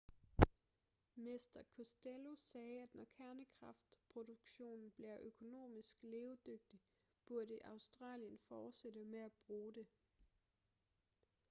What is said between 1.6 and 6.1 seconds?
costello sagde at når kernekraftproduktion bliver økonomisk